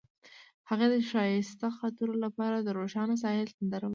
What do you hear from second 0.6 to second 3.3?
هغې د ښایسته خاطرو لپاره د روښانه